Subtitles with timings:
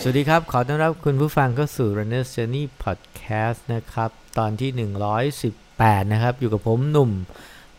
[0.00, 4.70] สวัสดีครับ ขอต้อนรับคุณผู้ฟังเข้าสู่ Runner's Journey Podcast นะครับ ตอนที่
[5.42, 7.10] 118 นะครับ อยู่กับผมหนุ่ม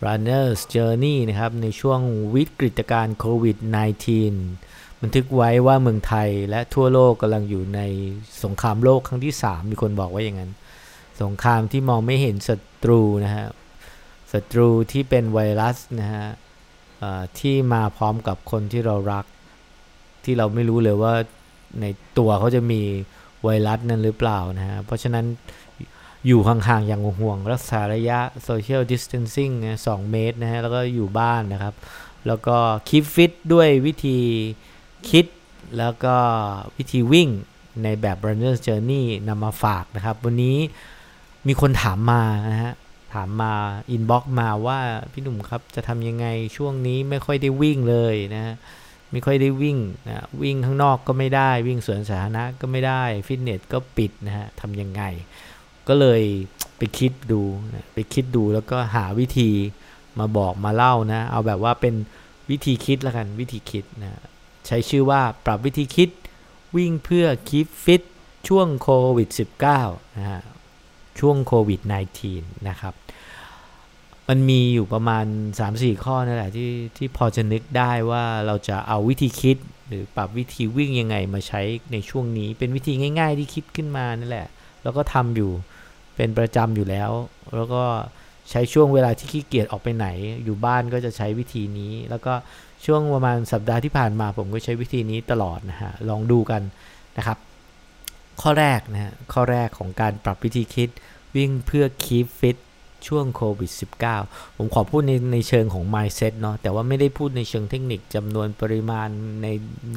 [0.05, 1.99] Runner's Journey นะครับ ในช่วง
[2.35, 3.57] วิกฤตการโควิด
[4.29, 7.81] -19 บันทึกไว้ว่าเมืองไทยและทั่วโลกกำลังอยู่ใน
[8.43, 10.51] สงครามโลกครั้งที่ 3 มีคนบอกว่าอย่างนั้น
[11.21, 13.45] สงครามที่มองไม่เห็นศัตรูนะฮะ
[14.31, 16.25] ศัตรูที่เป็นไวรัสนะฮะ
[17.39, 19.25] ที่มาพร้อมกับคนที่เรารัก
[20.23, 21.13] ที่เราไม่รู้เลยว่า
[21.81, 21.85] ใน
[22.17, 22.81] ตัวเขาจะมี
[23.43, 25.25] ไวรัสนั้นหรือเปล่านะฮะเพราะฉะนั้น
[26.27, 31.73] อยู่ห่างๆอย่างห่วงรักษาระยะ social distancing นะสเมตรนะฮะแล้วก็อยู่บ้านนะครับ
[32.27, 32.57] แล้วก็
[32.87, 34.19] คีฟฟิตด้วยวิธี
[35.09, 35.25] คิด
[35.77, 36.15] แล้วก็
[36.77, 37.29] วิธีวิ่ง
[37.83, 40.57] ในแบบ runner's journey นำมาฝากนะครับ วันนี้
[41.47, 42.23] มีคนถามมา
[42.53, 42.73] นะฮะ
[43.13, 43.53] ถามมา
[43.95, 44.79] inbox มาว่า
[45.11, 48.55] พี่หนุ่มครับจะทำยังไงช่วงนี้ไม่ค่อยได้วิ่งเลยนะฮะ
[49.11, 55.01] ไม่ค่อยได้วิ่งนะวิ่งข้างนอกก็ไม่ได้วิ่งสวนสาธารณะก็ไม่ได้ฟิตเนสก็ปิดนะฮะทำยังไง
[55.87, 56.21] ก็เลย
[56.77, 57.41] ไปคิดดู
[57.73, 59.49] นะไปคิดดูแล้วก็หาวิธี
[60.19, 61.95] มาบอกมาเล่านะเอาแบบว่าเป็น
[62.49, 64.11] วิธีคิดล้วกันวิธีคิดนะ
[64.67, 66.09] ใช้ชื่อว่าปรับวิธีคิด
[66.77, 68.01] วิ่งเพื่อคีฟฟิต
[68.47, 69.29] ช่วงโควิด
[69.73, 70.41] -19 นะฮะ
[71.19, 71.81] ช่วงโควิด
[72.23, 72.93] -19 นะครับ
[74.29, 75.25] มันมีอยู่ประมาณ
[75.65, 81.61] 3-4 ข้อนั่นแหละที่ที่พอจะนึกได้ว่าเราจะเอาวิธีคิด หรือปรับวิธีวิ่งยังไงมาใช้
[81.91, 84.47] ในช่วงนี้เป็นวิธีง่าย ๆ ที่คิดขึ้นมานั่นแหละ
[84.83, 85.51] แล้วก็ทำอยู่
[86.15, 87.11] เป็นประจำอยู่แล้ว
[87.55, 87.83] แล้วก็
[88.49, 90.07] ใช้ช่วงเวลาที่ขี้เกียจออกไปไหน
[90.43, 92.33] อยู่บ้านก็จะใช้วิธีนี้ แล้วก็
[92.85, 96.61] ช่วงประมาณสัปดาห์ที่ผ่านมาผมก็ใช้วิธีนี้ตลอดนะฮะลองดูกัน
[97.17, 97.37] นะครับ
[98.41, 100.89] ข้อแรกนะฮะข้อแรกของการปรับวิธีคิด
[101.35, 102.57] วิ่งเพื่อ keep fit
[103.07, 103.71] ช่วงโควิด
[104.15, 109.07] -19 ผมขอพูดในในเชิงของ mindset เนาะแต่ว่าไม่ได้พูดในเชิงเทคนิคจำนวนปริมาณ
[109.41, 109.47] ใน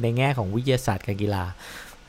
[0.01, 1.43] ในแง่ของวิทยาศาสตร์การกีฬา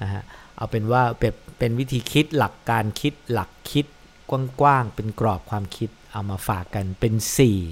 [0.03, 0.23] นะฮะ
[0.57, 3.87] เอาเป็นว่าเป็นเป็นวิธีคิดหลักการคิดหลักคิด
[4.61, 7.15] กว้างๆเป็นกรอบความคิดเอามาฝากกันเป็น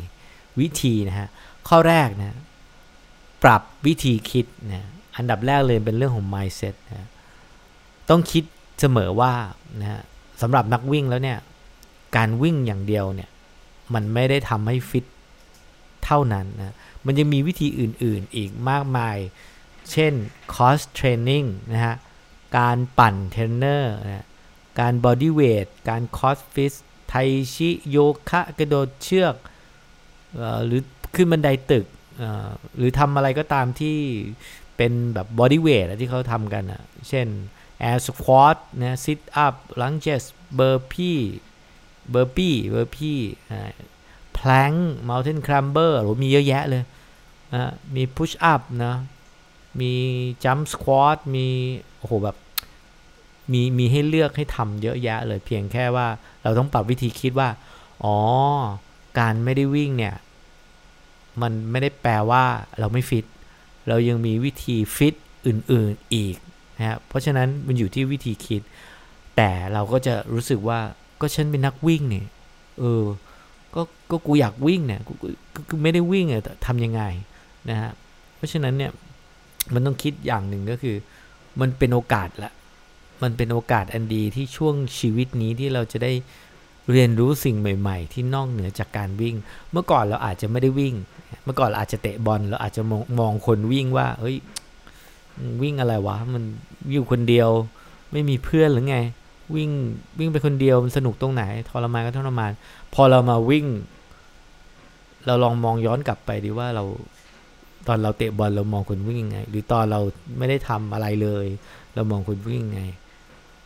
[0.00, 1.28] 4 วิธีนะฮะ
[1.68, 2.38] ข้อแรกนะ
[3.42, 7.08] ปรับวิธีคิดนะอันดับแรกเลยเป็นเรื่องของ mindset นะ
[8.10, 8.44] ต้องคิด
[8.80, 9.32] เสมอว่า
[9.80, 10.00] นะฮะ
[10.42, 11.38] สำหรับนักวิ่งแล้วเนี่ย
[12.16, 13.30] การวิ่งอย่างเดียวเนี่ย
[13.94, 15.06] มันไม่ได้ทำให้ฟิต
[16.04, 16.74] เท่านั้นนะ
[17.06, 19.16] มันยังมีวิธีอื่นๆอีกมากมาย
[19.92, 20.12] เช่น
[20.54, 21.96] cross training นะฮะ
[22.58, 24.26] การปั่นเทรนเนอร์นะ
[24.80, 26.74] การ body weight การ CrossFit
[27.08, 27.14] ไท
[27.54, 27.96] ชิโย
[28.30, 29.34] คะกระโดดเชือก
[30.66, 30.80] หรือ
[31.14, 31.86] ขึ้นบันไดตึก
[32.76, 33.98] หรือทำอะไรก็ตามที่
[34.76, 37.26] เป็นแบบ body weight ที่เขาทำกันอะเช่น
[37.80, 40.24] air squat นะ sit up lunges
[40.54, 44.72] burpee burpee burpee plank
[45.08, 46.82] mountain climber หรือมีเยอะแยะเลย
[47.54, 48.94] นะมี push up นะ
[49.80, 49.92] มี
[50.44, 51.46] jump squat มี
[51.98, 52.36] โอ้โหแบบ
[53.52, 56.06] มีมีให้เลือกให้ทำเยอะแยะเลยเพียงแค่ว่า
[56.42, 57.48] เราต้องปรับวิธีคิดว่า
[58.04, 58.16] อ๋อ
[59.18, 60.16] การไม่ได้วิ่งเนี่ย
[61.42, 62.44] มันไม่ได้แปลว่า
[62.78, 63.24] เราไม่ฟิต
[63.88, 65.14] เรายังมีวิธีฟิต
[65.46, 66.36] อื่น ๆอีก
[66.78, 68.62] นะครับเพราะฉะนั้นมันอยู่ที่วิธีคิด
[69.36, 70.80] แต่เราก็จะรู้สึกว่า
[71.20, 72.26] ก็ฉันเป็นนักวิ่งเนี่ย
[72.78, 73.04] เออ
[73.74, 75.12] ก็ก็กูอยากวิ่งเนี่ยกู
[75.82, 77.02] ไม่ได้วิ่งอะทำยังไง
[77.70, 77.90] นะฮะ
[78.36, 78.90] เพราะฉะนั้นเนี่ย
[79.74, 80.96] มันต้องคิดอย่างหนึ่งก็คือ
[81.60, 82.52] มันเป็นโอกาสละ
[83.22, 86.12] มันเป็นโอกาสอันดีที่ช่วงชีวิตนี้ที่เราจะได้
[86.90, 89.36] เรียนรู้สิ่งใหม่ ๆ ที่นอกเหนือจากการวิ่ง
[89.72, 90.94] เมื่อก่อนเราอาจจะไม่ได้วิ่ง
[91.44, 94.36] เมื่อก่อนเราอาจจะเตะบอลเราอาจจะมองมองคนวิ่งว่า เฮ้ย
[95.62, 96.42] วิ่งอะไรวะ มัน
[96.92, 97.48] อยู่คนเดียว
[98.12, 98.98] ไม่มีเพื่อนหรือไง
[99.56, 99.70] วิ่ง
[100.18, 102.52] วิ่งไปคนเดียวมันสนุกตรงไหนทรมานก็ทรมาน
[102.94, 103.66] พอเรามาวิ่ง
[105.26, 106.84] เราลองมองย้อนกลับไปดีว่าเรา
[107.86, 110.00] ตอนเราเตะบอลเรามองคนวิ่งยังไง หรือตอนเรา
[110.38, 111.46] ไม่ได้ทำอะไรเลย
[111.94, 112.82] เรามองคนวิ่งยังไง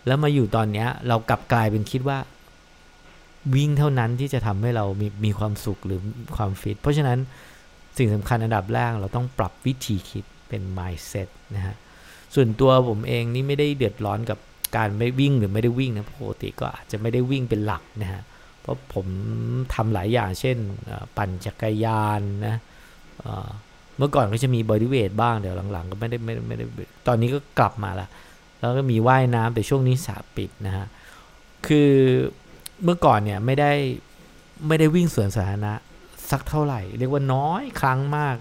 [0.06, 2.19] แล้วมาอยู่ตอนเนี้ย เรากลับกลายเป็นคิดว่า
[3.55, 6.00] วิ่งเท่านั้นที่จะทำให้เรามีมีความสุขหรือ
[6.37, 7.19] ความฟิตเพราะฉะนั้น
[7.97, 11.76] สิ่งสำคัญอันดับแรกเราต้องปรับวิธีคิดเป็น mindset นะฮะ
[12.35, 14.38] ส่วนตัวผมเองนี่ไม่ได้เดือดร้อนกับ
[14.75, 18.23] การไม่วิ่งหรือไม่ได้วิ่งนะปกติก็อาจจะไม่ได้วิ่งเป็นหลักนะฮะ
[18.61, 19.06] เพราะผม
[19.75, 20.56] ทำหลายอย่างเช่น
[21.17, 22.56] ปั่นจักรยานนะ
[23.99, 26.65] เมื่อก่อนก็จะมีบอดี้เวทบ้างเดี๋ยวหลังๆ ก็ไม่ได้ไม่ไม่ได้
[27.06, 28.06] ตอนนี้ก็กลับมาละ
[28.59, 30.87] แล้วก็มีว่ายน้ำแต่ช่วงนี้สาปิดนะฮะ
[31.67, 31.93] คือ
[32.85, 33.73] เมื่อก่อนเนี่ยไม่ได้
[34.69, 35.75] ไม่ได้วิ่งสวนสาธารณะ
[36.31, 38.37] สักเท่าไหร่ เรียกว่าน้อยครั้งมาก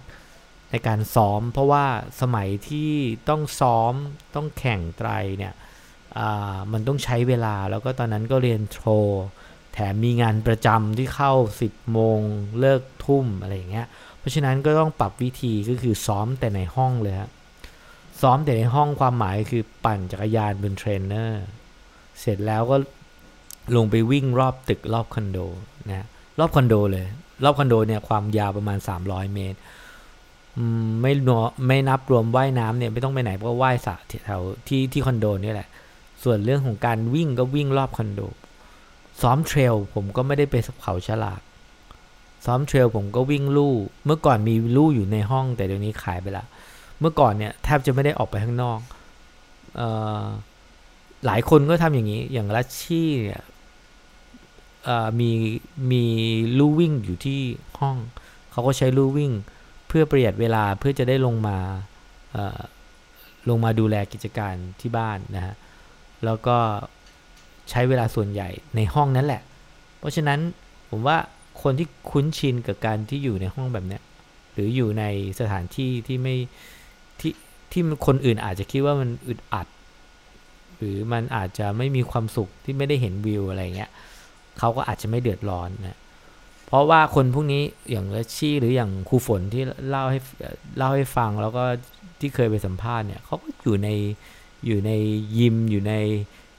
[0.72, 1.86] ในการซ้อม เพราะว่า
[2.22, 2.92] สมัยที่
[3.30, 3.94] ต้องซ้อม
[4.36, 5.54] ต้องแข่งไตรเนี่ย
[6.74, 8.94] มันต้องใช้เวลาแล้วก็ตอนนั้นก็เรียนโท
[9.74, 11.34] แถมมีงานประจำที่เข้า
[11.64, 12.20] 10 โมง
[12.60, 13.88] เลิกทุ่มอะไรอย่างเงี้ย
[14.20, 17.30] เพราะฉะนั้นก็ต้องปรับวิธีก็คือซ้อมแต่ในห้องเลยฮะ
[18.22, 21.44] ซ้อมแต่ในห้องความหมายคือปั่นจักรยานบนเทรนเนอร์
[22.20, 22.78] เสร็จแล้วก็
[23.76, 25.40] ลงไปวิ่งรอบตึกรอบคอนโด
[25.92, 26.08] นะ
[26.40, 27.06] รอบคอนโดเลย
[27.44, 29.58] รอบคอนโดเนี่ยความยาวประมาณ 300 เมตร
[31.02, 31.30] ไม่น
[31.68, 33.96] ไม่นับรวมว่ายน้ำเนี่ยไม่ต้องไปไหนเพราะว่ายสระ
[34.26, 35.68] แถวที่ที่คอนโดนี่แหละ
[36.24, 38.22] ส่วนเรื่องของการวิ่งก็วิ่งรอบคอนโด
[39.22, 41.42] ซ้อมเทรลผมก็ไม่ได้ไปเขาฉลาก
[42.46, 43.76] ซ้อมเทรลผมก็วิ่งลู่
[44.06, 46.46] เมื่อก่อนมีลู่อยู่ในห้องแต่เดี๋ยวนี้ขายไปละ
[47.00, 48.80] เมื่อก่อนเนี่ยแทบจะไม่ได้ออกไปข้างนอก
[49.80, 49.82] อ
[50.24, 50.26] อ
[51.26, 53.44] หลายคนก็ทำอย่างนี้ อย่างลัชชี่เนี่ย
[55.20, 55.32] มี
[55.92, 56.04] มี
[56.58, 57.42] ลู่วิ่งอยู่ที่
[57.80, 57.98] ห้อง
[58.52, 59.32] เขาก็ใช้ลู่วิ่ง
[59.88, 61.58] เพื่อประหยัดเวลาเพื่อจะได้ลงมา
[63.50, 65.56] ลงมาดูแลกิจการที่บ้านนะฮะ
[66.26, 66.58] แล้วก็
[67.70, 69.42] ใช้เวลาส่วนใหญ่ในห้องนั้นแหละ
[70.00, 70.40] เพราะฉะนั้น
[70.90, 71.18] ผมว่า
[71.62, 74.02] คนที่คุ้นชินกับการที่อยู่ในห้องแบบเนี้ย
[74.54, 75.04] หรืออยู่ใน
[75.40, 76.36] สถานที่ที่ไม่
[77.20, 77.34] ที่
[77.72, 79.68] ที่คนอื่นอาจจะคิดว่ามันอึดอัด
[80.78, 83.92] หรือมันอาจจะไม่มีความสุขที่ไม่ได้เห็นวิวอะไรเงี้ย
[84.60, 86.00] เขาก็อาจจะไม่เดือดร้อนนะ
[86.68, 90.20] เพราะว่าคนพวกนี้อย่างเลชี่หรืออย่างครูฝนที่เล่าให้
[90.78, 91.64] เล่าให้ฟังแล้วก็
[92.20, 93.90] ที่เคยไปสัมภาษณ์เนี่ยเขาก็อยู่ใน
[94.66, 94.92] อยู่ใน
[95.38, 95.94] ยิม อยู่ใน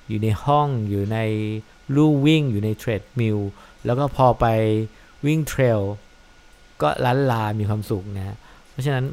[0.09, 1.19] อยู่ในห้องอยู่ใน
[1.95, 3.39] ลู่วิ่ง อยู่ในเทรดมิล
[3.85, 4.47] แล้วก็พอไป
[5.27, 5.81] วิ่งเทรล
[6.83, 8.37] ก็ล้านลา มีความสุขนะ
[8.71, 9.05] เพราะฉะนั้น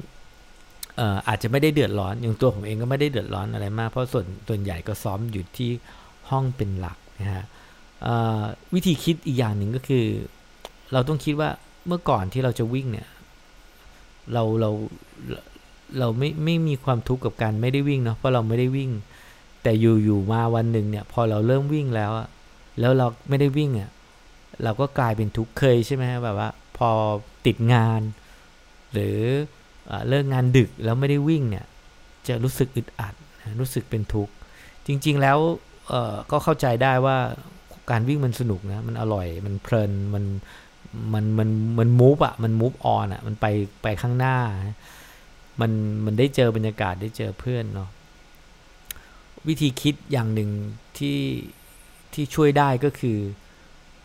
[1.28, 5.70] อาจจะไม่ได้เดือดร้อน อย่างตัวผมเองก็ไม่ได้เดือดร้อนอะไรมาก เพราะส่วนส่วนใหญ่ก็ซ้อมอยู่ที่
[6.30, 7.44] ห้องเป็นหลักนะฮะ
[8.74, 10.06] วิธีคิดอีกอย่างหนึ่งก็คือ
[10.94, 11.50] เราต้องคิดว่า
[11.88, 13.08] เมื่อก่อนที่เราจะวิ่งเนี่ย
[14.34, 14.72] เราเรา
[16.00, 18.92] เราไม่ไม่มีความทุกข์กับการไม่ได้วิ่งเนาะเพราะเราไม่ได้วิ่ง
[19.64, 22.12] แต่อยู่อยู่มาวันหนึ่งเนี่ย พอเราเริ่มวิ่งแล้ว
[22.80, 23.90] แล้วเราไม่ได้วิ่งอะ
[24.64, 26.90] เราก็กลายเป็นทุกข์เคยใช่ไหมแบบว่า พอ
[27.46, 28.02] ติดงาน
[28.94, 29.18] หรือ
[30.08, 31.66] เลิกงานดึกแล้วไม่ได้วิ่งเนี่ย
[32.28, 33.14] จะรู้สึกอึดอัด
[33.60, 34.34] รู้สึกเป็นทุกข์
[34.88, 35.38] จริง ๆแล้ว
[36.32, 37.18] ก็เข้าใจได้ว่า
[37.92, 40.24] การวิ่งมันสนุกนะ มันอร่อย มันเพลิน มัน
[41.14, 41.50] มัน มัน
[41.80, 43.46] มันมูฟอะมันมูฟออนอะมันไป
[43.84, 44.38] ไปข้างหน้า
[45.62, 45.72] มัน
[46.06, 47.90] มันได้เจอบรรยากาศได้เจอเพื่อนเนาะ
[49.48, 50.50] วิธีคิดอย่างหนึ่ง
[50.98, 51.20] ที่
[52.14, 53.18] ที่ช่วยได้ก็คือ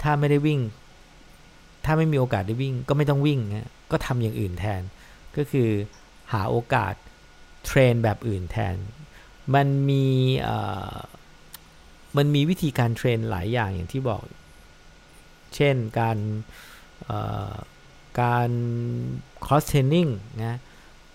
[0.03, 0.61] ถ้าไม่ได้วิ่ง
[1.85, 4.83] ถ้าไม่มีโอกาสได้วิ่ง ก็ไม่ต้องวิ่งนะก็ทำอย่างอื่นแทน
[5.37, 5.69] ก็คือ
[6.33, 6.95] หาโอกาส
[7.67, 8.77] train แบบอื่นแทน
[9.55, 10.07] มันมี
[12.17, 14.23] มันมีวิธีการ train หลายอย่างอย่างที่บอก
[15.55, 16.19] เช่นการ
[18.21, 18.51] การ
[19.47, 20.07] cross training
[20.45, 20.59] นะ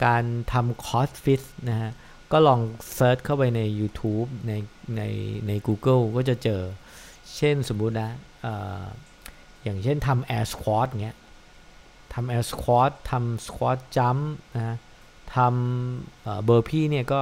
[0.06, 1.92] การทำ CrossFit นะฮะ
[2.32, 2.60] ก็ลอง
[2.96, 4.54] search เข้าไปใน YouTube ใน
[4.98, 5.02] ใน
[5.48, 6.62] ใน Google ก็จะเจอ
[7.38, 8.12] เช่นสมมุตินะ
[9.64, 11.18] อย่างเช่นทำ air squat เงี้ย
[12.14, 14.22] ทำ air squat ทำ squat jump
[14.56, 14.78] นะ
[15.36, 17.22] ทำ burpee เนี่ยก็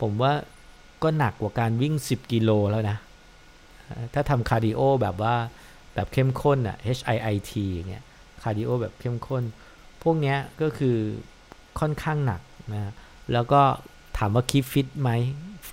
[0.00, 0.32] ผมว่า
[1.02, 2.98] ก็หนักกว่าการวิ่ง 10 กิโลแล้วนะ
[4.14, 5.34] ถ้าทำ cardio แบบว่า
[5.94, 7.52] แบบเข้มข้นอะ HIIT
[7.90, 8.04] เงี้ย
[8.42, 9.42] cardio แบบเข้มข้น
[10.02, 10.96] พวกเนี้ยก็คือ
[11.80, 12.40] ค่อนข้างหนัก
[12.72, 12.92] นะ
[13.32, 13.62] แล้วก็
[14.16, 15.10] ถามว่า keep fit ไหม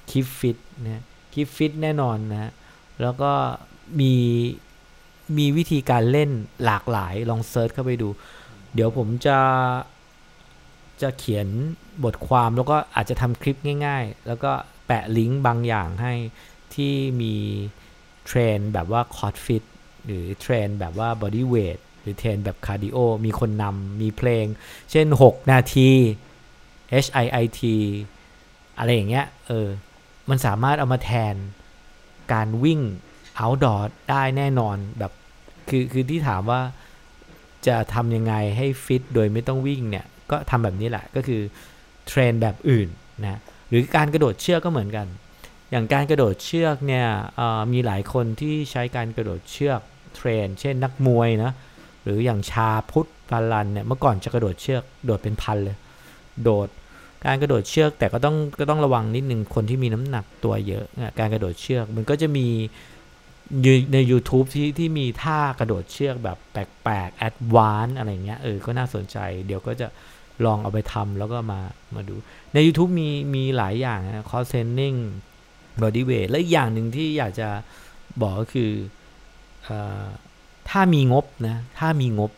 [0.10, 1.04] keep fit นะ
[1.34, 2.52] keep fit แน่นอนนะ
[3.02, 3.32] แล้วก็
[4.00, 4.14] มี
[5.38, 6.30] มีวิธีการเล่น
[6.66, 8.10] หลากหลายลอง search เข้าไปดู
[8.74, 9.40] เดี๋ยวผมจะ
[11.02, 11.48] จะเขียน
[12.04, 14.52] บทความแล้วก็อาจจะทำคลิปง่าย ๆ แล้วก็
[14.88, 16.14] แปะลิงก์บางอย่างให้
[16.76, 17.36] ที่มี
[18.26, 19.64] train แบบว่า CrossFit
[20.06, 24.46] หรือ train แบบว่า body weight หรือ train แบบ cardio มีคนนำมีเพลง
[24.92, 25.90] เช่น 6 นาที
[27.06, 27.62] HIIT
[28.78, 29.68] อะไรอย่างเงี้ยเออ
[30.30, 31.36] มันสามารถเอามาแทน
[32.34, 32.82] การวิ่ง
[33.40, 35.12] outdoor ได้แน่นอนแบบ
[35.70, 36.62] คือคือที่ถามว่า
[37.68, 41.42] จะทำยังไงให้ฟิตโดยไม่ต้องวิ่งเนี่ย ก็ทำแบบนี้แหละก็คือ
[42.08, 42.88] เทรนแบบอื่น
[43.24, 43.40] นะ
[43.70, 45.08] หรือการกระโดดเชือกก็เหมือนกัน
[45.72, 47.08] อย่างการกระโดดเชือกเนี่ย
[47.74, 49.80] มีหลายคนที่ใช้การกระโดดเชือก
[50.16, 51.52] เทรน เช่นนักมวยนะ
[52.04, 55.78] หรืออย่างชาพุทธพาลันเนี่ยเมื่อก่อนจะกระโดดเชือกโดดเป็นพันเลย
[56.44, 56.68] โดด
[57.26, 60.86] การกระโดดเชือกแต่ก็ต้องก็ต้องระวังนิดนึงคนที่มีน้ำหนักตัวเยอะ
[61.20, 62.48] การกระโดดเชือกมันก็จะมี
[63.94, 69.88] ใน YouTube ที่ที่มีท่ากระโดดเชือกแบบแปลกๆ advance อะไรเงี้ยเออก็น่าสนใจ เดี๋ยวก็จะ
[70.46, 71.60] ลองเอาไปทำแล้วก็มา
[71.96, 72.16] มาดู
[72.54, 74.94] ใน YouTube มีมีหลายอย่างนะ cross training
[75.82, 77.50] body weight และอีกอย่างหนึ่งที่อยากจะ
[78.22, 79.70] บอกก็คือ
[80.72, 82.32] ถ้ามีงบนะ ถ้ามีงบ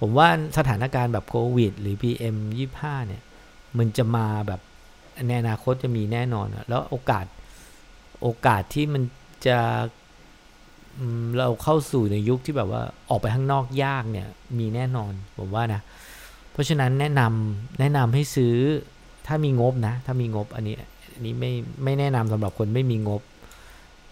[0.00, 0.28] ผมว่า
[0.58, 2.36] สถานการณ์แบบโควิด หรือ PM
[2.72, 3.22] 25เนี่ย
[3.78, 4.60] มันจะมาแบบ
[5.26, 7.26] ในอนาคตจะมีแน่นอน แล้วโอกาส
[8.22, 9.02] โอกาสที่มัน
[9.46, 9.58] จะ
[11.38, 14.28] เราเข้าสู่ในยุคที่แบบว่าออกไปข้างนอกยากเนี่ย
[14.58, 15.80] มีแน่นอนผมว่านะ
[16.52, 18.54] เพราะฉะนั้นแนะนำแนะนำให้ซื้อ
[19.26, 20.76] ถ้ามีงบนะ ถ้ามีงบอันนี้
[21.14, 21.52] อันนี้ไม่
[21.84, 23.22] ไม่แนะนำสำหรับคนไม่มีงบ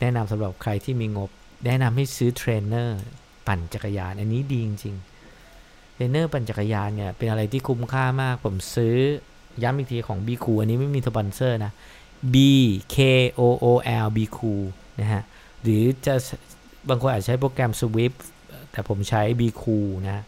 [0.01, 1.31] แนะนำสำหรับใครที่มีงบ
[1.65, 3.01] แนะนำให้ซื้อเทรนเนอร์
[3.47, 8.97] ปั่นจักรยาน อันนี้ดีจริงๆเทรนเนอร์ปั่นจักรยานเนี่ยเป็นอะไรที่คุ้มค่ามาก ผมซื้อ
[9.63, 11.73] ย้ำอีกทีของ Bkool อันนี้ไม่มีสปอนเซอร์นะ
[12.35, 12.37] B
[12.95, 12.97] K
[13.39, 13.67] O O
[14.05, 14.55] L Bkool
[15.01, 15.23] นะฮะ
[15.63, 16.15] หรือจะ
[16.89, 18.19] บางคนอาจใช้โปรแกรม Zwift
[18.71, 20.23] แต่ผมใช้ B คูนะ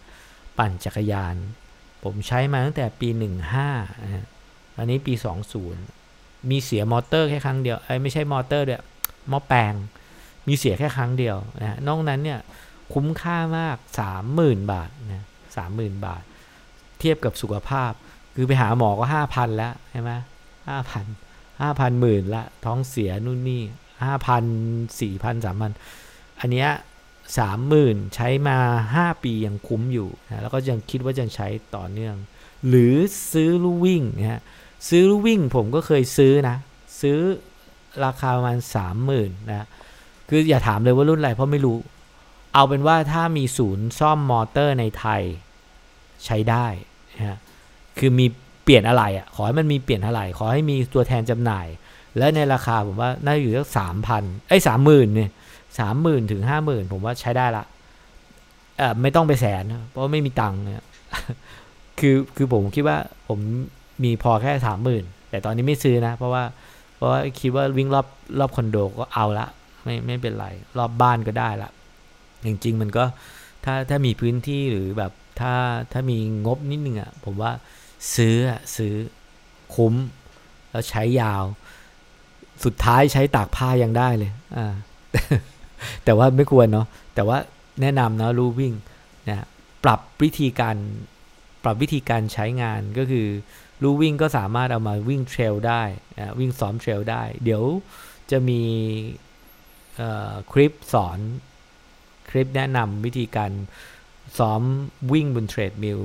[0.58, 1.36] ปั่นจักรยาน
[2.04, 4.24] ผมใช้มาตั้งแต่ปี 15นะฮะ
[4.78, 5.14] อันนี้ปี
[5.80, 8.82] 20 มีเสียมอเตอร์แค่ครั้งเดียวไอ้ไม่ใช่มอเตอร์ด้วย
[9.28, 9.74] หม้อแปลง
[10.48, 12.40] มีเสียแค่ครั้งเดียวนะนอกนั้นเนี่ย
[12.92, 13.76] คุ้มค่ามาก
[14.24, 15.24] 30,000 บาทนะ
[15.64, 16.22] 30,000บาท
[16.98, 17.92] เทียบกับสุขภาพ
[18.34, 20.12] คือไปหาหมอก็5,000แล้วใช่ไหม
[20.68, 21.06] ห้าพัน
[21.60, 23.62] ห้าพันหมื่นละ ท้องเสียนู่นนี่
[24.04, 24.44] ห้าพัน
[25.00, 25.72] สี่พันสามพัน
[26.40, 26.70] อันเนี้ย
[27.38, 28.58] สามหมื่นใช้มา
[28.94, 32.16] ห้าปียังคุ้มอยู่นะแล้วก็ยังคิดว่าจะใช้ต่อเนื่อง
[32.68, 32.94] หรือ
[33.32, 34.42] ซื้อลู่วิ่งนะฮะ
[34.88, 36.56] ซื้อลู่วิ่งผมก็เคยซื้อนะ
[37.00, 37.18] ซื้อ
[38.04, 39.66] ราคาประมาณสามหมื่นนะ
[40.28, 41.78] คืออย่าถามเลยว่ารุ่นอะไรเพราะไม่รู้
[42.54, 45.22] เอาเป็นว่าถ้ามีศูนย์ซ่อมมอเตอร์ในไทย
[46.24, 46.66] ใช้ได้
[47.14, 47.38] นะฮะ
[47.98, 48.26] คือมี
[48.64, 51.66] เปลี่ยนอะไรอะขอให้มันมีเปลี่ยนอะไรขอให้มีตัวแทนจำหน่าย
[52.18, 55.30] และในราคาผมว่าน่าอยู่สักสามพันไอ้สามหมื่นเนี่ย
[55.78, 57.64] สามหมื่นถึงห้าหมื่นผมว่าใช้ได้ละ
[58.78, 60.84] เออไม่ต้องไปแสน เพราะไม่มีตังค์เนี่ย
[62.00, 63.38] คือคือผมคิดว่าผม
[64.04, 66.42] มีพอแค่สามหมื่นแต่ตอนนี้ไม่ซื้อนะ เพราะว่า
[66.96, 68.06] เพราะว่าคิดว่าวิ่งรอบ
[68.38, 69.46] รอบคอนโดก็เอาละ
[69.84, 70.46] ไม่ไม่เป็นไร
[70.78, 71.70] รอบบ้านก็ได้ละ
[72.46, 73.04] จริงๆมันก็
[73.64, 75.54] ถ้าถ้ามีพื้นที่หรือแบบถ้า
[75.92, 77.52] ถ้ามีงบนิดนึงอะ่ะผมว่า
[78.16, 78.94] ซื้ออะซื้อ
[79.74, 79.94] คุ้ม
[80.70, 81.44] แล้วใช้ยาว
[82.64, 84.74] สุดท้ายใช้ตากผ้ายังได้เลย อ่า
[86.04, 87.38] แต่ว่าไม่ควรเนาะแต่ว่า
[87.80, 88.72] แนะนำนะลู่วิ่ง
[89.28, 89.46] นะ
[89.84, 90.76] ปรับวิธีการ
[91.64, 93.26] ปรับวิธีการใช้งานก็คือ
[93.82, 95.82] ลู่วิ่งก็สามารถเอามาวิ่ง trail ได้
[96.18, 97.62] นะวิ่งซ้อม trail ได้ เดี๋ยว
[98.30, 98.60] จะมี
[100.52, 101.18] คลิปสอน
[102.30, 103.50] คลิปแนะนำวิธีการ
[104.38, 104.62] ซ้อม
[105.12, 106.00] วิ่งบน treadmill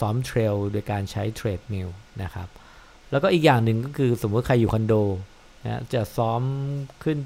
[0.00, 1.88] ซ้อม trail โดยการใช้ treadmill
[2.22, 2.48] นะครับ
[3.10, 4.94] แล้วก็อีกอย่างหนึ่งก็คือสมมติใครอยู่คอนโด
[5.64, 6.42] นะจะซ้อม
[7.02, 7.18] ขึ้น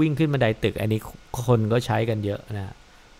[0.00, 1.00] วิ่งขึ้นบันไดตึก อันนี้
[1.46, 2.74] คนก็ใช้กันเยอะนะ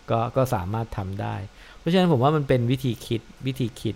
[0.09, 1.35] ก็ก็สามารถทำได้
[1.77, 3.95] เพราะฉะนั้นผมว่ามันเป็นวิธีคิดวิธีคิด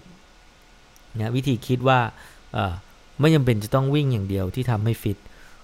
[1.17, 1.99] นะวิธีคิดว่า
[3.19, 5.17] ไม่จำเป็นจะต้องวิ่งอย่างเดียวที่ทำให้ฟิต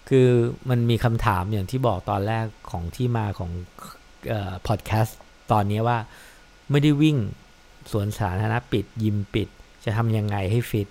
[0.09, 0.27] คือ
[0.69, 3.51] มันมีคำถามอย่างที่บอกตอนแรกของที่มาของ
[4.67, 5.19] พอดแคสต์
[5.51, 5.97] ตอนนี้ว่า
[6.71, 7.17] ไม่ได้วิ่ง
[7.91, 9.47] สวนสาธารณะปิด ยิมปิด
[9.85, 10.87] จะทำยังไงให้ฟิต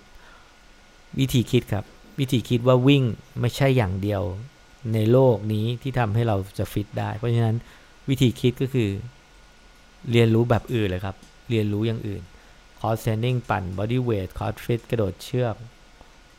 [1.19, 1.85] วิธีคิดครับ
[2.19, 3.03] วิธีคิดว่าวิ่ง
[3.39, 4.21] ไม่ใช่อย่างเดียว
[4.93, 7.55] ในโลกนี้ที่ทำให้เราจะฟิตได้ เพราะฉะนั้น
[8.09, 8.89] วิธีคิดก็คือ
[10.11, 11.15] เรียนรู้แบบอื่นเลยครับ
[11.49, 12.21] เรียนรู้อย่างอื่น
[12.79, 15.55] cross training ปั่น bodyweight CrossFit กระโดดเชือก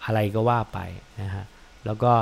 [0.05, 0.79] อะไรก็ว่าไป
[1.23, 1.45] นะฮะ
[1.85, 2.13] แล้วก็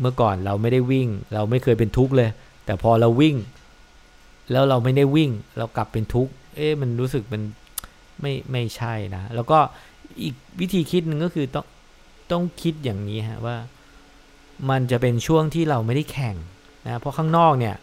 [0.00, 2.30] เมื่อก่อนเราไม่ได้วิ่ง เราไม่เคยเป็นทุกข์เลย
[2.64, 3.36] แต่พอเราวิ่ง
[4.50, 7.42] แล้วเราไม่ได้วิ่ง เรากลับเป็นทุกข์เอ๊ะมันรู้สึกมัน
[8.20, 9.58] ไม่ไม่ใช่นะ แล้วก็
[10.22, 11.66] อีกวิธีคิดหนึ่งก็คือต้อง
[12.30, 13.56] ต้องคิดอย่างนี้ฮะว่า
[14.70, 16.36] มันจะเป็นช่วงที่เราไม่ได้แข่ง
[16.86, 17.74] นะเพราะข้างนอกเนี่ย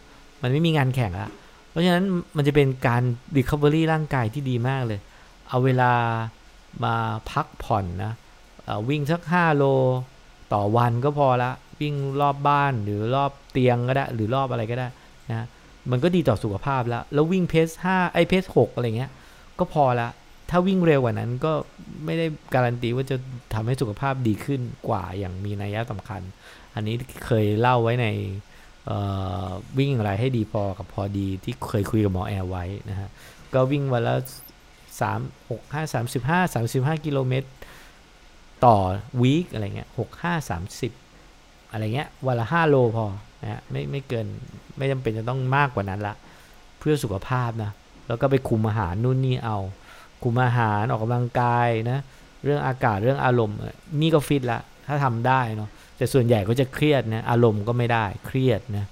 [0.42, 1.30] มันไม่มีงานแข่งละ
[1.70, 2.04] เพราะฉะนั้น
[2.36, 3.02] มันจะเป็นการ
[3.36, 5.00] recovery ร่างกายที่ดีมากเลย
[5.48, 5.92] เอาเวลา
[6.84, 6.94] มา
[7.30, 8.12] พักผ่อนนะ
[8.88, 9.64] วิ่งสัก 5 โล
[10.52, 11.50] ต่อวันก็พอละ
[11.80, 14.88] วิ่งรอบบ้านหรือรอบเตียงก็ได้ หรือรอบอะไรก็ได้
[15.30, 15.46] นะ
[15.90, 19.10] มันก็ดีต่อสุขภาพแล้ว แล้ววิ่งเพสห้าไอเพสหกอะไรเงี้ย
[19.58, 20.08] ก็พอละ
[20.50, 21.52] ถ้าวิ่งเร็วกว่านั้นก็
[22.04, 23.16] ไม่ได้การันตีว่าจะ
[23.54, 26.20] ทำให้สุขภาพดีขึ้นกว่าอย่างมีนัยสำคัญ
[26.74, 26.94] อันนี้
[27.26, 28.06] เคยเล่าไว้ใน
[29.78, 33.08] วิ่งอะไรให้ดีพอกับพอดีที่เคยคุยกับหมอแอร์ไว้นะฮะ
[33.54, 34.14] ก็วิ่งวันละ
[35.00, 35.20] สาม
[35.50, 37.48] หกห้าสามสิบห้าสามสิบห้ากิโลเมตร
[38.64, 38.76] ต่อ
[39.22, 40.92] วีคอะไรเงี้ยหกห้าสามสิบ
[41.70, 43.06] อะไรเงี้ยวันละห้าโลพอ
[43.42, 44.26] นะฮะไม่ไม่เกิน
[44.76, 46.14] ไม่จำเป็นจะต้องมากกว่านั้นละ
[46.78, 47.70] เพื่อสุขภาพนะ
[48.08, 49.58] แล้วก็ไปคุมอาหารนู่นนี่เอา
[50.22, 51.98] คุมอาหารออกกำลังกายนะ
[52.44, 53.56] เรื่องอากาศเรื่องอารมณ์
[54.00, 58.86] นี่ก็ฟิตละถ้าทำได้เนาะแต่ส่วนใหญ่ก็จะเครียดนะอารมณ์ก็ไม่ได้เครียดนะ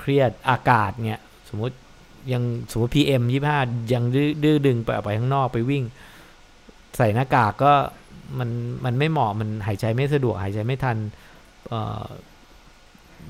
[0.00, 1.76] เครียดอากาศเนี่ยสมมติ
[2.32, 2.42] ยัง
[2.72, 3.22] สมมติ PM
[3.56, 4.04] 25 ยัง
[4.44, 5.84] ดื้อดึงไปออกไปข้างนอกไปวิ่ง
[6.96, 7.72] ใส่หน้ากากก็
[8.38, 8.48] มัน
[8.84, 10.96] มันไม่เหมาะมันหายใจไม่สะดวกหายใจไม่ทัน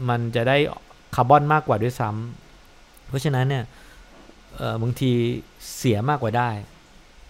[0.08, 0.56] มันจะได้
[1.14, 3.64] คาร์บอนมากกว่าด้วยซ้ำเพราะฉะนั้นเนี่ย
[4.82, 5.12] บางที
[5.76, 6.50] เสียมากกว่าได้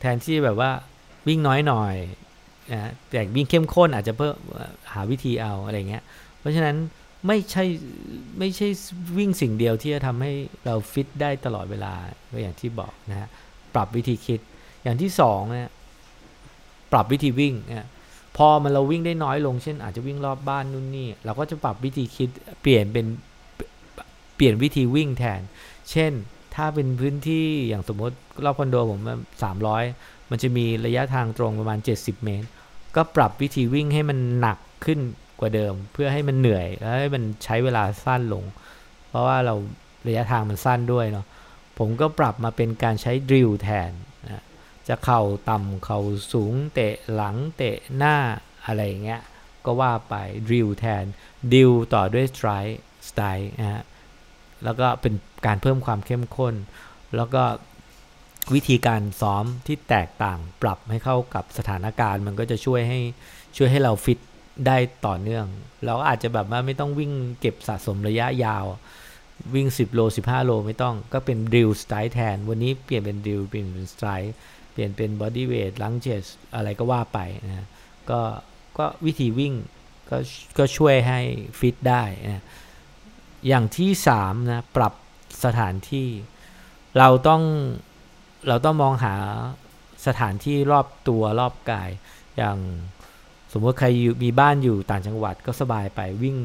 [0.01, 0.71] แทนที่แบบว่า
[1.29, 1.95] วิ่งน้อยหน่อย
[2.73, 4.35] นะแต่วิ่งเข้มข้นอาจจะเพิ่ม
[4.93, 6.03] หาวิธีเอาอะไรเงี้ย
[6.39, 6.77] เพราะฉะนั้น
[7.27, 7.65] ไม่ใช่
[8.39, 8.69] ไม่ใช่
[9.19, 10.33] วิ่งสิ่งเดียวที่จะทำให้
[10.65, 11.95] เราฟิตได้ตลอดเวลา
[12.33, 13.29] ก็อย่างที่บอกนะฮะ
[13.75, 14.41] ปรับวิธีคิด
[14.83, 15.71] อย่างที่สองเนี่ย
[16.93, 17.87] ปรับวิธีวิ่งเนี่ย
[18.37, 22.29] พอมันเราวิ่งได้น้อยลงเช่น อาจจะวิ่งรอบบ้านนู่นนี่เราก็จะปรับวิธีคิด
[22.63, 23.07] เปลี่ยนเป็น
[24.37, 25.41] เปลี่ยนวิธีวิ่งแทน
[25.91, 26.13] เช่น
[26.55, 29.01] ถ้าเป็นพื้นที่อย่างสมมติรอบคอนโดผม
[29.43, 29.85] สามร้อย
[30.31, 32.47] มันจะมีระยะทางตรงประมาณ 70 เมตร
[32.97, 35.01] ก็ปรับวิธีวิ่งให้มันหนักขึ้น
[35.41, 38.45] กว่าเดิม เพื่อให้มันเหนื่อยและให้มันใช้เวลาสั้นลง
[39.09, 39.55] เพราะว่าเรา
[40.07, 41.27] ระยะทางมันสั้นด้วยเนาะ
[41.79, 43.91] ผมก็ปรับมาเป็นการใช้ drill แทน
[44.89, 46.01] จะเข่าต่ำเข่า
[46.33, 48.17] สูง เตะหลังเตะหน้า
[48.67, 49.21] อะไรเงี้ย
[49.65, 50.15] ก็ว่าไป
[50.51, 51.05] drill แทน
[51.53, 53.83] drill ต่อด้วย stride stride นะฮะ
[54.65, 55.15] แล้วก็เป็น
[55.47, 56.55] การเพิ่มความเข้มข้น
[57.17, 57.43] แล้วก็
[58.55, 63.01] วิธีการซ้อมที่แตกต่างปรับให้เข้ากับสถานการณ์มันก็จะช่วยให้
[63.57, 64.19] ช่วยให้เราฟิต
[64.67, 65.47] ได้ต่อเนื่อง
[65.87, 68.65] เราอาจจะแบบว่าไม่ต้องวิ่งเก็บสะสมระยะยาว
[69.55, 74.33] วิ่ง 10 โล 15 โลไม่ต้องก็เป็น drill stride แทน วันนี้เปลี่ยนเป็น drill เปลี่ยนเป็น stride
[74.73, 76.25] เปลี่ยนเป็น bodyweight lunges
[76.55, 77.67] อะไรก็ว่าไปนะ
[78.11, 78.21] ก็
[78.79, 79.55] ก็วิธีวิ่ง
[80.11, 80.17] ก็
[80.59, 81.21] ก็ช่วยให้
[81.59, 82.45] ฟิตได้นะ
[83.49, 84.95] อย่างที่3นะปรับ
[85.45, 86.09] สถานที่
[86.99, 87.43] เราต้อง
[88.49, 89.15] เราต้องมองหา
[90.07, 91.91] สถานที่รอบตัวรอบกาย
[92.37, 92.59] อย่าง
[93.53, 93.89] สมมติใคร
[94.23, 96.37] มีบ้านอยู่ต่างจังหวัดก็สบายไปวิ่ง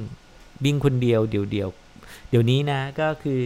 [0.65, 1.69] วิ่งคนเดียวเดียวเดียว
[2.29, 3.41] เดี๋ยวนี้นะก็คือ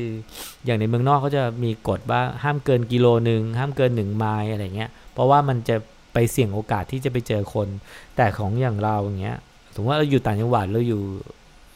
[0.66, 5.76] อย่างในเมืองนอกเขาจะมีกฎว่าห้ามเกินกิโลหนึ่งห้ามเกินหนึ่งไมล์อะไรเงี้ยเพราะว่ามันจะ
[6.14, 7.68] ไปเสี่ยงโอกาสที่จะไปเจอคน
[8.16, 9.38] แต่ของอย่างเราอย่างเงี้ย
[9.74, 11.02] สมมติว่าเราอยู่ต่างจังหวัดเราอยู่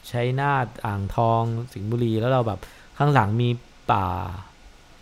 [0.08, 2.60] ใช้นาทอ่างทอง สิงห์บุรีแล้วเราแบบ
[2.98, 3.48] ข้างหลังมี
[3.92, 4.06] ป่า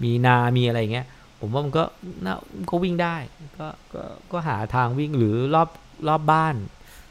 [0.03, 1.07] มีนามีอะไรเงี้ย
[1.41, 1.85] ผมว่ามันก็
[2.25, 2.35] น่า
[2.71, 3.17] ก็วิ่งได้
[3.59, 5.69] ก็ก็ก็หาทางวิ่งหรือรอบ
[6.09, 6.55] รอบบ้าน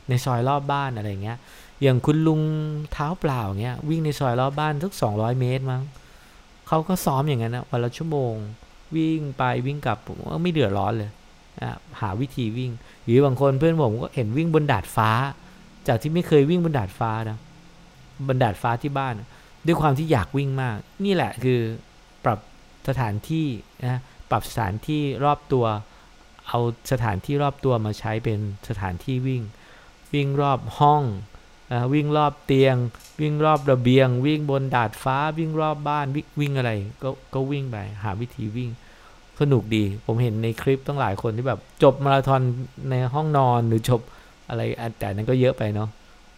[0.07, 1.37] ในซอยรอบบ้านอะไรเงี้ย
[1.83, 2.41] อย่างคุณลุง
[2.91, 5.83] เท้าเปล่าเงี้ยวิ่งในซอยรอบบ้านทุก200เมตรมั้ง
[6.67, 8.33] เขาก็ซ้อมอย่างนั้นนะวันละชั่วโมง
[8.95, 11.11] วิ่งไปวิ่งกลับผมว่าไม่เดือดร้อนเลย
[11.99, 12.71] หาวิธีวิ่ง
[13.03, 15.09] หรือบางคนเพื่อนผมก็เห็นวิ่งบนดาดฟ้า
[15.87, 17.37] จากที่ไม่เคยวิ่งบนดาดฟ้านะ
[18.27, 19.13] บนดาดฟ้าที่บ้าน
[19.65, 21.59] ด้วยความที่อยากวิ่งมาก นี่แหละคือ
[22.25, 22.39] ปรับ
[22.87, 23.47] สถานที่
[23.83, 25.65] นะปรับสถานที่รอบตัว
[26.47, 26.59] เอา
[26.91, 29.41] สถานที่รอบตัวมาใช้เป็นสถานที่วิ่ง
[30.13, 31.03] วิ่งรอบห้อง
[31.93, 32.75] วิ่งรอบเตียง
[33.21, 36.05] วิ่งรอบระเบียง วิ่งบนดาดฟ้าวิ่งรอบบ้าน
[36.39, 36.71] วิ่งอะไร
[37.03, 38.69] ก็ก็วิ่งไปหาวิธีวิ่ง
[39.39, 42.41] สนุกดี ผมเห็นในคลิปตั้งหลายคนที่แบบ จบมาราธอน
[42.89, 44.01] ในห้องนอนหรือจบ
[44.49, 44.61] อะไร
[44.99, 45.89] แต่นั้นก็เยอะไปเนาะ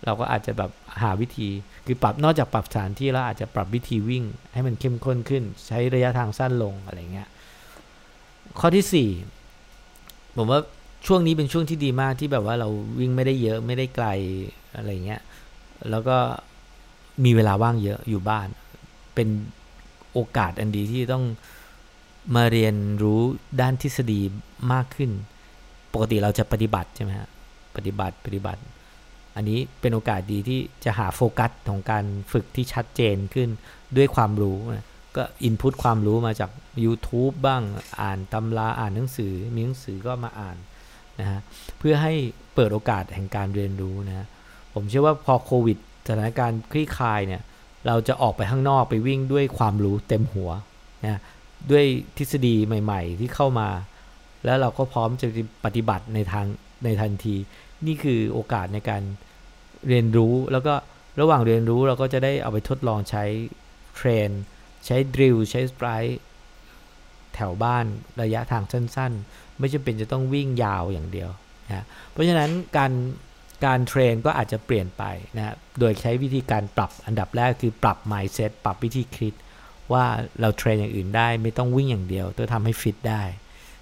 [0.05, 1.49] เราก็อาจจะแบบหาวิธี
[1.85, 7.27] คือปรับนอกจากปรับสถานที่แล้วอาจจะปรับวิธีวิ่ง ให้มันเข้มข้นขึ้น ใช้ระยะทางสั้นลงอะไรเงี้ย
[8.59, 9.09] ข้อที่สี่
[10.35, 10.59] ผมว่า
[11.07, 14.07] ช่วงนี้เป็นช่วงที่ดีมากที่แบบว่าเราวิ่งไม่ได้เยอะไม่ได้ไกล
[14.77, 15.21] อะไรเงี้ย
[15.89, 16.17] แล้วก็
[17.23, 18.47] มีเวลาว่างเยอะอยู่บ้าน
[19.15, 19.27] เป็น
[20.13, 21.25] โอกาสอันดีที่ต้อง
[22.35, 23.21] มาเรียนรู้
[23.61, 24.21] ด้านทฤษฎี
[24.73, 25.11] มากขึ้น
[25.93, 27.29] ปกติเราจะปฏิบัติใช่ไหมฮะ
[27.75, 28.61] ปฏิบัติปฏิบัติ
[29.35, 33.49] อันนี้เป็นโอกาสดีที่จะหาโฟกัสของการฝึกที่ชัดเจนขึ้น
[33.97, 34.85] ด้วยความรู้นะ
[35.15, 36.51] ก็อินพุตความรู้มาจาก
[36.85, 37.63] YouTube บ้าง
[38.01, 40.57] อ่านตำราอ่านหนังสือมีหนังสือก็มาอ่าน
[41.19, 41.39] นะฮะ
[41.77, 42.13] เพื่อให้
[42.55, 44.27] เปิดโอกาสแห่งการเรียนรู้นะ
[44.75, 47.41] ผมเชื่อว่าพอโควิดสถานการณ์คลี่คลายเนี่ย
[47.87, 50.49] เราจะออกไปข้างนอกไปวิ่งด้วยความรู้เต็มหัว
[51.05, 51.19] นะ
[51.71, 51.85] ด้วย
[52.17, 53.69] ทฤษฎีใหม่ ๆ ที่เข้ามา
[54.45, 55.27] แล้วเราก็พร้อมจะ
[55.65, 56.45] ปฏิบัติในทาง
[56.83, 57.35] ในทันที
[57.85, 59.01] นี่คือโอกาสในการ
[59.87, 60.73] เรียนรู้แล้วก็
[61.21, 63.23] ระหว่างเรียนรู้เราก็จะได้เอาไปทดลองใช้
[63.95, 64.29] เทรน
[64.85, 66.01] ใช้ดริลใช้สปราย
[67.35, 67.85] แถวบ้าน
[68.21, 71.29] ระยะทางสั้น ๆ ไม่จำเป็นจะต้องวิ่งยาวอย่างเดียว
[71.67, 72.91] นะเพราะฉะนั้นการ
[73.63, 75.03] การเทรนก็อาจจะเปลี่ยนไป
[75.37, 79.33] นะโดยใช้วิธีการปรับอันดับแรกคือปรับ mindset ปรับวิธีคิด
[79.93, 80.05] ว่า
[80.39, 83.23] เรา train อย่างอื่นได้ไม่ต้องวิ่งอย่างเดียวตัวทำให้ฟิตได้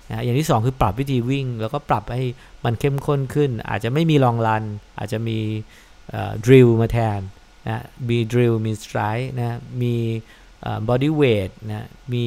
[0.09, 2.25] นะอย่างที่ 2 คือปรับวิธีวิ่ง แล้วก็ปรับให้
[2.65, 4.63] มันเข้มข้นขึ้น อาจจะไม่มี long run
[4.97, 5.37] อาจจะมี
[6.45, 7.19] drill มาแทน
[7.67, 9.95] นะมี drill มี stride นะมี
[10.89, 12.25] bodyweight นะมี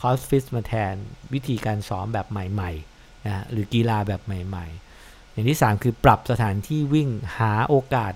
[0.00, 0.94] CrossFit มาแทน
[1.34, 4.89] วิธีการซ้อมแบบใหม่ๆนะหรือกีฬาแบบใหม่ ๆ
[5.32, 8.12] อย่างที่ 3 คือปรับสถานที่วิ่งหาโอกาส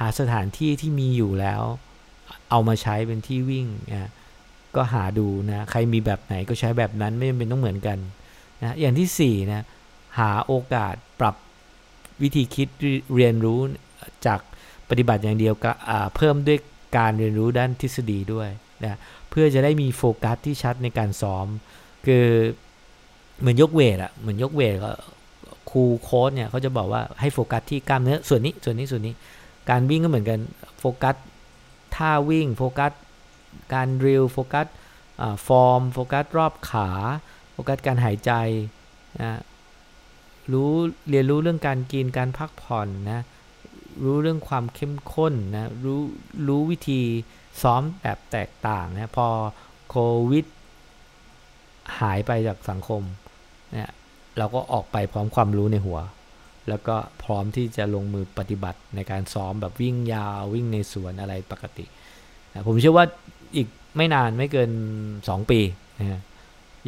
[0.00, 1.62] หาสถานที่ที่มีอยู่แล้ว
[2.50, 4.10] เอามาใช้เป็นที่วิ่งนะ
[4.76, 7.98] ก็หาดูนะใครมีแบบไหนก็ใช้แบบนั้นไม่จำเป็นต้องเหมือนกัน
[8.62, 9.64] นะอย่างที่4นะ
[10.18, 11.34] หาโอกาสปรับ
[12.22, 12.68] วิธีคิด
[13.14, 13.60] เรียนรู้
[14.26, 14.40] จาก
[14.88, 15.72] ปฏิบัติอย่างเดียวก็
[16.16, 16.58] เพิ่มด้วย
[16.96, 18.48] การเรียนรู้ด้านทฤษฎีด้วย
[18.84, 18.98] นะ
[19.30, 21.46] เพื่อจะได้มีโฟกัสที่ชัดในการซ้อม
[22.06, 22.24] คือ
[23.40, 24.90] เหมือนยกเวทอะเหมือนยกเวทก็
[25.70, 29.14] ครูโค้ชเนี่ยเขาจะบอกว่าให้โฟกัสที่กล้ามเนื้อส่วนนี้ส่วนนี้ส่วนนี้
[29.70, 30.40] การวิ่งก็เหมือนกัน
[30.78, 31.16] โฟกัส
[31.94, 32.92] ท่าวิ่งโฟกัส
[33.74, 34.66] การ drill โฟกัส
[35.46, 36.90] ฟอร์มโฟกัสรอบขา
[37.52, 38.32] โฟกัสการหายใจ
[39.20, 39.38] นะ
[40.52, 40.72] รู้
[41.08, 43.20] เรียนรู้เรื่องการกินการพักผ่อนนะ
[44.04, 46.00] รู้เรื่องความเข้มข้นนะรู้
[46.48, 47.02] รู้วิธี
[47.62, 49.28] ซ้อมแบบแตกต่างนะพอ
[49.88, 49.96] โค
[50.30, 50.46] วิด
[52.00, 53.02] หายไปจากสังคม
[53.72, 53.90] เนี่ย
[54.38, 55.98] เราก็ออกไปพร้อมความรู้ในหัว
[56.68, 61.84] แล้วก็พร้อมที่จะลงมือปฏิบัติในการซ้อมแบบวิ่งยาววิ่งในสวนอะไรปกติ
[62.52, 63.06] นะผมเชื่อว่า
[63.56, 64.70] อีกไม่นานไม่เกิน
[65.10, 65.60] 2 ปี
[65.98, 66.20] นะ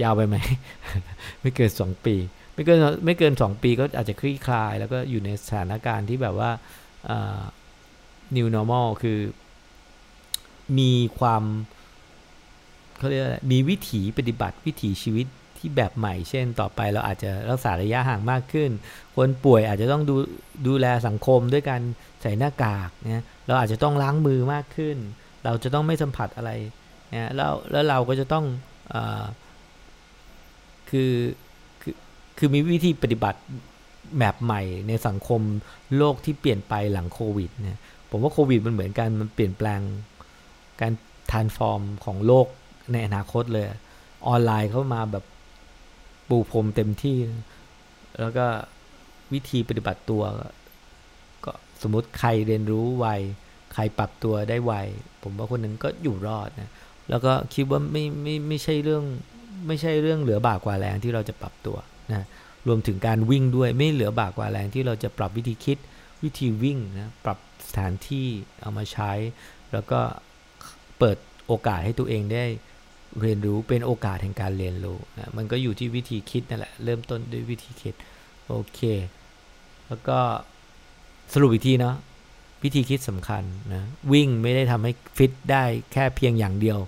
[0.03, 0.37] ยาวไปไหม
[1.41, 2.15] ไม่เกิน 2 ปี
[2.55, 6.51] ไม่เกินไม่เกิน 2 ปีก็อาจจะคลี่คลาย แล้วก็อยู่ในสถานการณ์ที่แบบว่า
[8.37, 9.19] new normal คือ
[10.79, 11.43] มีความ
[12.99, 15.27] เขาเรียกอะไรมีวิถีปฏิบัติวิถีชีวิต
[15.61, 18.71] ที่แบบใหม่ เช่น ต่อไปเราอาจจะรักษาระยะห่างมากขึ้น
[19.17, 20.17] คนป่วยอาจจะต้องดู
[20.67, 21.83] ดูแลสังคมด้วยการ
[22.23, 24.97] ใส่หน้ากากเนี่ยเราอาจจะต้องล้างมือมากขึ้น
[25.45, 26.51] เราจะต้องไม่สัมผัสอะไร
[27.11, 28.45] เนี่ยแล้วแล้วเราก็จะต้อง
[28.95, 28.97] อ
[30.91, 31.13] คือ
[31.83, 31.95] คือ
[32.39, 33.41] คือมีวิธีปฏิบัติ
[34.19, 35.41] แบบใหม่ในสังคม
[35.97, 37.79] โลกที่เปลี่ยนไปหลังโควิดเนี่ย
[38.11, 39.81] ผมว่าโควิดมันเหมือนกันมันเปลี่ยนแปลง
[40.81, 40.93] การ
[41.31, 42.47] ทานฟอร์มของโลก
[42.93, 43.67] ในอนาคตเลย
[44.29, 45.25] ออนไลน์เข้ามาแบบ
[46.31, 47.19] ปูพรมเต็มที่
[48.21, 48.47] แล้วก็
[49.33, 50.23] วิธีปฏิบัติตัว
[51.45, 53.07] ก็สมมติใครเรียนรู้ไว
[53.75, 54.73] ใครปรับตัวได้ไว
[55.23, 56.71] ผมว่าคนนั้นก็อยู่รอดนะ
[57.11, 59.05] แล้วก็คิดว่าไม่ไม่ไม่ใช่เรื่อง
[59.67, 61.77] ไม่ใช่เรื่องเหลือบากกว่าแรงที่เราจะปรับตัว
[62.13, 62.27] นะ
[62.67, 65.79] รวมถึงการวิ่งด้วยไม่เหลือบากกว่าแรงที่เราจะปรับวิธีคิด
[66.23, 67.39] วิธีวิ่งนะปรับ
[67.69, 68.27] สถานที่
[68.61, 69.13] เอามาใช้
[69.73, 70.01] แล้วก็
[70.99, 71.17] เปิด
[71.47, 72.45] โอกาสให้ตัวเองได้
[73.23, 77.95] เรียนรู้เป็นโอกาสแห่งการเรียนรู้นะมันก็อยู่ที่วิธีคิดนั่นแหละ เริ่มต้นด้วยวิธีคิด
[78.49, 78.81] โอเค
[79.89, 80.19] แล้วก็
[81.33, 81.97] สรุปอีกทีเนาะ
[82.63, 83.43] วิธีคิดสำคัญ
[83.75, 86.79] นะวิ่งไม่ได้ทำให้ฟิตได้แค่เพียงอย่างเดียว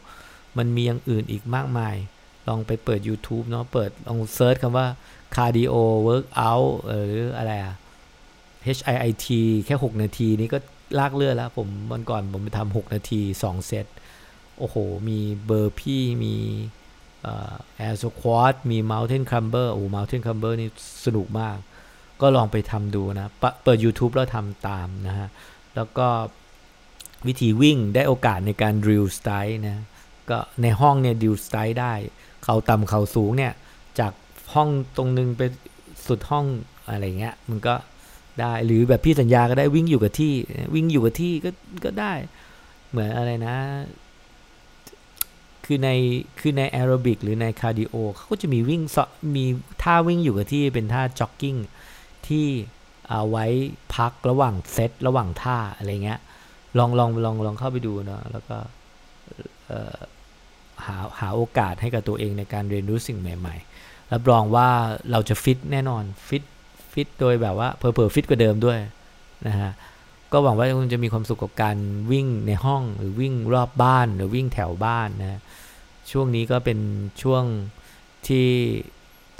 [0.59, 1.97] มันมีอย่างอื่นอีกมากมาย
[2.49, 4.87] ลองไปเปิด YouTube เนาะเปิดลอง search คำว่า
[5.37, 5.75] cardio
[6.07, 7.75] workout หรืออะไรอะ
[8.79, 9.27] HIIT
[9.67, 10.59] แค่ 6 นาทีนี้ก็
[10.99, 13.87] ลากเลือดแล้ว ผมวันก่อนผมไปทำ6นาที 2 เซต
[14.59, 14.77] โอ้โห
[15.09, 16.35] มี burpee มี
[17.77, 20.69] air squat มี mountain climber โอ้ mountain climber นี่
[21.05, 21.57] สนุกมาก
[22.21, 25.29] ก็ลองไปทำดูนะ เปิด YouTube แล้วทำตามนะฮะ
[25.77, 26.09] แล้วก็
[27.27, 29.85] วิธีวิ่งได้โอกาสในการ drill stride นะ
[30.31, 31.93] ก็ในห้องเนี่ย drill stride ได้
[32.45, 33.53] เข่าต่ำเข่าสูงเนี่ย
[33.99, 34.13] จาก
[34.55, 35.43] ห้องตรงนึงไป
[36.07, 36.47] สุดห้อง
[36.89, 37.75] อะไรเงี้ย มันก็
[38.41, 40.33] ได้หรือแบบพี่สัญญาก็ได้วิ่งอยู่กับที่
[40.75, 41.51] วิ่งอยู่กับที่ก็
[41.85, 42.13] ก็ได้
[42.91, 43.57] เหมือนอะไรนะ
[45.65, 45.91] คือใน
[46.41, 48.83] คือในแอโรบิกหรือใน cardio เขาก็จะมีวิ่ง
[49.37, 49.45] มี
[49.83, 51.57] ท่าวิ่งอยู่กับที่เป็นท่าจ็อกกิ้ง
[52.27, 52.47] ที่
[53.11, 53.47] เอาไว้
[53.95, 56.21] พักระหว่างเซตระหว่างท่าอะไรเงี้ย
[56.79, 58.57] ลองลองลองลองเข้าไปดูเนาะแล้วก็
[60.85, 64.69] หาหาโอกาสให้กับตัวเองในการเรียนรู้สิ่งใหม่ๆรับรองว่า
[65.11, 66.45] เราจะฟิตแน่นอนฟิต
[66.93, 68.79] ฟิตโดยแบบว่าเพอเพอฟิตกว่าเดิมด้วย
[69.47, 69.73] นะฮะ
[70.33, 71.77] ก็หวังว่าคุณจะมีความสุขกับการ
[72.13, 75.41] วิ่งในห้องหรือวิ่งรอบบ้านหรือวิ่งแถวบ้านนะ
[76.11, 76.79] ช่วงนี้ก็เป็น
[77.23, 77.45] ช่วง
[78.29, 78.49] ที่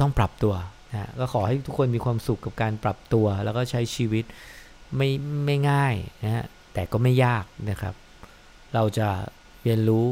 [0.01, 0.55] ต้องปรับตัว
[0.93, 4.25] นะก็ขอให้ทุกคนมีความสุขกับการปรับตัว แล้วก็ใช้ชีวิต
[4.97, 5.09] ไม่
[5.45, 7.95] ไม่ง่ายนะฮะแต่ก็ไม่ยากนะครับ
[8.75, 9.09] เราจะ
[9.63, 10.07] เรียนรู้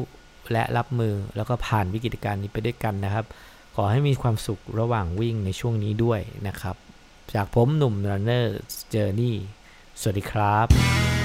[0.52, 3.24] และรับมือแล้วก็ผ่านวิกฤตการณ์นี้ไปด้วยกันนะครับ
[3.76, 6.76] ขอให้มีความสุขระหว่างวิ่งในช่วงนี้ด้วยนะครับ
[7.34, 8.46] จากผมหนุ่ม Runner
[8.94, 9.34] Journey
[10.00, 11.19] สวัสดีครับ